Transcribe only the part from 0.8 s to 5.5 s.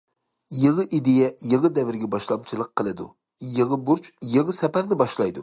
ئىدىيە يېڭى دەۋرگە باشلامچىلىق قىلىدۇ، يېڭى بۇرچ يېڭى سەپەرنى باشلايدۇ.